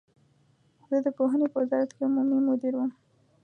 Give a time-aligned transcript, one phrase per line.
[0.89, 2.91] زه د پوهنې په وزارت کې عمومي مدیر وم.